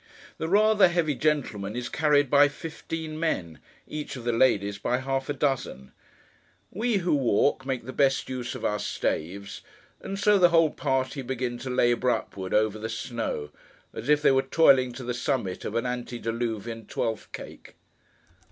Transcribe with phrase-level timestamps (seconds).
[0.39, 5.29] The rather heavy gentleman is carried by fifteen men; each of the ladies by half
[5.29, 5.91] a dozen.
[6.71, 9.61] We who walk, make the best use of our staves;
[9.99, 14.41] and so the whole party begin to labour upward over the snow,—as if they were
[14.41, 17.75] toiling to the summit of an antediluvian Twelfth cake.